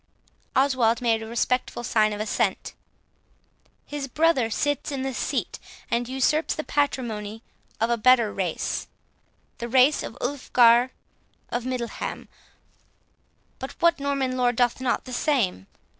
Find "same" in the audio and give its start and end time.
15.13-15.67